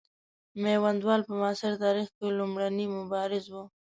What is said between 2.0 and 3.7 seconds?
کې لومړنی مبارز وو.